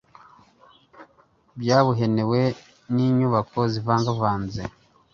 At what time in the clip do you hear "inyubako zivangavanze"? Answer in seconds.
3.09-4.61